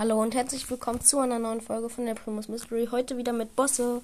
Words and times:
Hallo 0.00 0.18
und 0.22 0.34
herzlich 0.34 0.70
willkommen 0.70 1.02
zu 1.02 1.18
einer 1.18 1.38
neuen 1.38 1.60
Folge 1.60 1.90
von 1.90 2.06
der 2.06 2.14
Primus 2.14 2.48
Mystery. 2.48 2.88
Heute 2.90 3.18
wieder 3.18 3.34
mit 3.34 3.54
Bosse. 3.54 4.00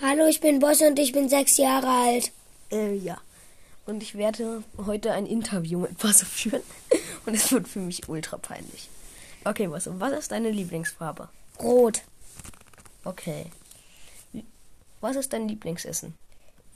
Hallo, 0.00 0.28
ich 0.28 0.40
bin 0.40 0.60
Bosse 0.60 0.86
und 0.86 1.00
ich 1.00 1.10
bin 1.10 1.28
sechs 1.28 1.56
Jahre 1.56 1.88
alt. 1.88 2.30
Äh, 2.70 2.94
ja. 2.94 3.20
Und 3.86 4.04
ich 4.04 4.14
werde 4.14 4.62
heute 4.86 5.10
ein 5.10 5.26
Interview 5.26 5.80
mit 5.80 5.98
Bosse 5.98 6.24
führen. 6.26 6.62
Und 7.26 7.34
es 7.34 7.50
wird 7.50 7.66
für 7.66 7.80
mich 7.80 8.08
ultra 8.08 8.36
peinlich. 8.36 8.88
Okay, 9.44 9.66
Bosse, 9.66 9.98
was 9.98 10.12
ist 10.12 10.30
deine 10.30 10.52
Lieblingsfarbe? 10.52 11.28
Rot. 11.58 12.02
Okay. 13.02 13.46
Was 15.00 15.16
ist 15.16 15.32
dein 15.32 15.48
Lieblingsessen? 15.48 16.14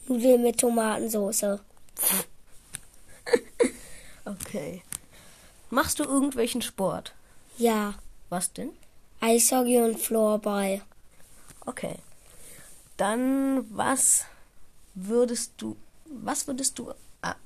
Nudeln 0.08 0.42
mit 0.42 0.58
Tomatensauce. 0.58 1.60
Okay. 4.24 4.82
Machst 5.70 6.00
du 6.00 6.02
irgendwelchen 6.02 6.60
Sport? 6.60 7.14
Ja. 7.56 7.94
Was 8.28 8.52
denn? 8.52 8.70
Eishockey 9.20 9.80
und 9.80 9.98
Floorball. 9.98 10.82
Okay. 11.64 11.96
Dann 12.96 13.64
was 13.76 14.24
würdest 14.94 15.52
du 15.58 15.76
was 16.06 16.46
würdest 16.46 16.78
du 16.78 16.92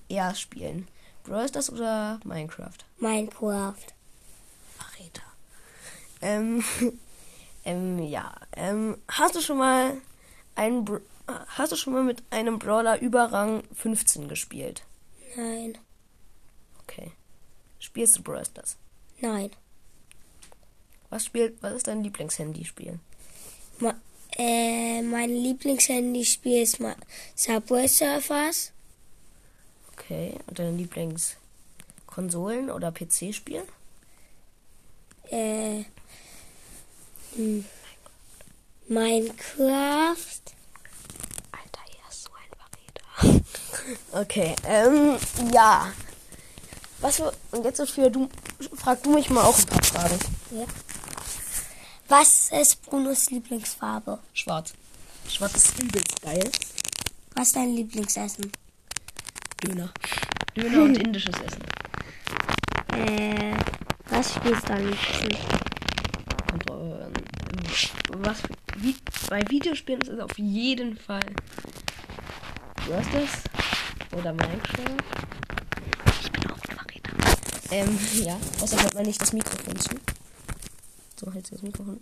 eher 0.08 0.34
spielen? 0.34 0.88
Brawl 1.24 1.48
Stars 1.48 1.70
oder 1.70 2.20
Minecraft? 2.24 2.78
Minecraft. 2.98 3.86
Verräter. 4.76 5.22
Ähm, 6.20 6.64
ähm, 7.64 7.98
ja. 8.00 8.34
Ähm, 8.56 8.98
hast 9.08 9.34
du 9.34 9.40
schon 9.40 9.58
mal 9.58 9.96
einen 10.54 10.84
Br 10.84 11.00
hast 11.56 11.70
du 11.70 11.76
schon 11.76 11.92
mal 11.92 12.02
mit 12.02 12.24
einem 12.30 12.58
Brawler 12.58 13.00
über 13.00 13.32
Rang 13.32 13.62
15 13.74 14.26
gespielt? 14.26 14.82
Nein. 15.36 15.78
Okay. 16.82 17.12
Spielst 17.78 18.18
du 18.18 18.22
Brawl 18.22 18.44
Stars? 18.44 18.76
Nein. 19.20 19.50
Was 21.10 21.26
spielt 21.26 21.62
was 21.62 21.74
ist 21.74 21.86
dein 21.88 22.02
Lieblingshandyspiel? 22.02 22.98
Ma 23.80 23.94
äh, 24.36 25.02
mein 25.02 25.30
Lieblingshandyspiel 25.30 26.62
ist 26.62 26.80
Ma 26.80 26.94
Subway 27.34 27.88
Surfers. 27.88 28.72
Okay. 29.92 30.34
Und 30.46 30.58
deine 30.58 30.76
Lieblingskonsolen 30.76 32.70
oder 32.70 32.92
PC-Spiel? 32.92 33.62
Äh, 35.30 35.84
hm. 37.34 37.64
Minecraft. 38.88 40.42
Alter, 41.52 41.84
er 41.86 42.08
ist 42.08 42.24
so 42.24 42.30
ein 42.34 42.50
Verräter. 42.58 43.44
okay, 44.20 44.56
ähm, 44.64 45.16
ja. 45.52 45.92
Was 47.00 47.16
für, 47.16 47.32
und 47.52 47.64
jetzt 47.64 47.88
für 47.90 48.10
du, 48.10 48.28
frag 48.74 49.02
du 49.02 49.14
mich 49.14 49.30
mal 49.30 49.44
auch 49.44 49.58
ein 49.58 49.66
paar 49.66 49.82
Fragen. 49.82 50.18
Ja. 50.50 50.66
Was 52.10 52.50
ist 52.50 52.82
Brunos 52.86 53.30
Lieblingsfarbe? 53.30 54.18
Schwarz. 54.34 54.74
Schwarz 55.28 55.54
ist 55.54 55.80
übelst 55.80 56.20
geil. 56.20 56.50
Was 57.36 57.46
ist 57.46 57.56
dein 57.56 57.72
Lieblingsessen? 57.72 58.50
Döner. 59.62 59.92
Döner 60.56 60.82
und 60.82 60.98
indisches 60.98 61.36
Essen. 61.36 61.62
Äh, 62.98 63.54
was 64.08 64.34
spielst 64.34 64.68
du 64.68 64.72
am 64.72 64.88
liebsten? 64.88 65.36
Und, 66.52 66.70
ähm, 66.70 67.12
was, 68.24 68.38
wie, 68.78 68.96
bei 69.28 69.48
Videospielen 69.48 70.00
ist 70.00 70.08
es 70.08 70.18
auf 70.18 70.36
jeden 70.36 70.96
Fall. 70.96 71.32
Du 72.86 72.92
hast 72.92 73.14
das? 73.14 74.18
Oder 74.18 74.32
Minecraft? 74.32 74.96
Ich 76.20 76.32
bin 76.32 76.50
auch 76.50 76.58
Verräter. 76.58 77.12
Ähm, 77.70 77.96
ja. 78.14 78.36
Außer 78.60 78.82
hört 78.82 78.94
man 78.94 79.06
nicht 79.06 79.22
das 79.22 79.32
Mikrofon 79.32 79.78
zu. 79.78 79.90
So, 81.20 81.30
hältst 81.30 81.50
du 81.52 81.56
das 81.56 81.62
Mikrofon. 81.62 82.00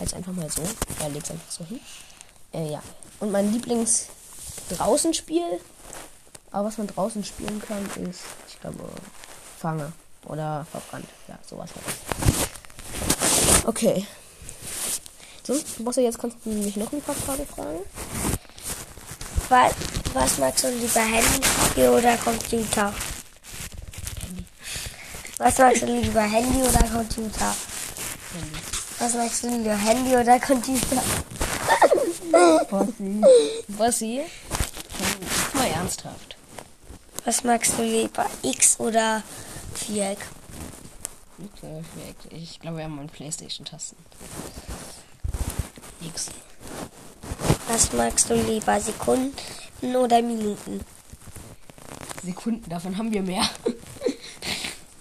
Halt's 0.00 0.12
einfach 0.12 0.32
mal 0.32 0.50
so. 0.50 0.62
Ja, 0.98 1.06
leg's 1.06 1.30
einfach 1.30 1.52
so 1.52 1.64
hin. 1.64 1.78
Äh, 2.52 2.72
ja. 2.72 2.82
Und 3.20 3.30
mein 3.30 3.52
Lieblings 3.52 4.08
Draußenspiel, 4.70 5.60
aber 6.50 6.66
was 6.66 6.78
man 6.78 6.88
draußen 6.88 7.22
spielen 7.22 7.62
kann, 7.62 7.84
ist, 8.08 8.22
ich 8.48 8.58
glaube, 8.60 8.88
Fange 9.56 9.92
oder 10.26 10.66
Verbrannt. 10.68 11.06
Ja, 11.28 11.38
sowas 11.48 11.70
halt. 11.76 11.84
Okay. 13.66 14.04
So, 15.44 15.54
Bosse, 15.84 16.00
jetzt 16.00 16.18
kannst 16.18 16.38
du 16.44 16.50
mich 16.50 16.76
noch 16.76 16.92
ein 16.92 17.02
paar 17.02 17.14
Fragen 17.14 17.46
fragen. 17.46 17.78
Was, 19.48 19.74
was 20.12 20.38
magst 20.38 20.64
du 20.64 20.70
lieber 20.70 21.00
Handy 21.00 21.88
oder 21.88 22.16
Computer? 22.16 22.92
Handy. 24.26 24.44
Was 25.38 25.58
magst 25.58 25.82
du 25.82 25.86
lieber 25.86 26.22
Handy 26.22 26.62
oder 26.62 26.82
Computer? 26.88 27.54
Handy. 28.32 28.58
Was 28.98 29.14
magst 29.14 29.42
du 29.42 29.48
lieber 29.48 29.76
Handy 29.76 30.16
oder 30.16 30.38
Computer? 30.38 31.02
Bossi. 32.70 33.20
Bossi? 33.68 34.20
Mal 35.54 35.66
ernsthaft. 35.68 36.36
Was 37.24 37.44
magst 37.44 37.78
du 37.78 37.82
lieber 37.82 38.26
X 38.42 38.78
oder 38.78 39.22
Viereck? 39.74 40.18
Okay, 41.38 42.14
ich 42.30 42.60
glaube, 42.60 42.78
wir 42.78 42.84
haben 42.84 42.98
einen 42.98 43.08
Playstation-Tasten. 43.08 43.96
X. 46.02 46.26
Was 47.68 47.92
magst 47.92 48.28
du 48.30 48.34
lieber 48.34 48.80
Sekunden 48.80 49.34
oder 49.96 50.22
Minuten? 50.22 50.80
Sekunden, 52.22 52.68
davon 52.68 52.96
haben 52.98 53.12
wir 53.12 53.22
mehr. 53.22 53.48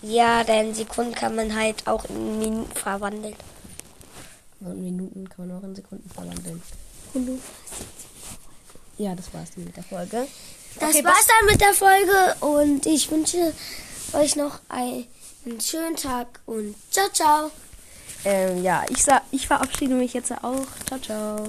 Ja, 0.01 0.43
denn 0.43 0.73
Sekunden 0.73 1.13
kann 1.13 1.35
man 1.35 1.55
halt 1.55 1.87
auch 1.87 2.05
in 2.05 2.39
Minuten 2.39 2.71
verwandeln. 2.73 3.35
Und 4.61 4.81
Minuten 4.81 5.27
kann 5.29 5.47
man 5.47 5.57
auch 5.57 5.63
in 5.63 5.75
Sekunden 5.75 6.09
verwandeln. 6.09 6.61
Ja, 8.97 9.15
das 9.15 9.33
war's 9.33 9.51
dann 9.55 9.65
mit 9.65 9.75
der 9.75 9.83
Folge. 9.83 10.27
Das 10.79 10.89
Okay, 10.89 11.03
war's 11.03 11.27
dann 11.27 11.45
mit 11.47 11.61
der 11.61 11.73
Folge 11.73 12.35
und 12.41 12.85
ich 12.85 13.09
wünsche 13.09 13.53
euch 14.13 14.35
noch 14.35 14.59
einen 14.69 15.07
schönen 15.61 15.95
Tag 15.95 16.39
und 16.45 16.75
ciao, 16.91 17.09
ciao. 17.09 17.51
Ähm, 18.25 18.63
ja, 18.63 18.83
ich, 18.89 19.03
sa 19.03 19.21
ich 19.31 19.47
verabschiede 19.47 19.93
mich 19.93 20.13
jetzt 20.13 20.31
auch. 20.31 20.67
Ciao, 20.85 20.99
ciao. 20.99 21.47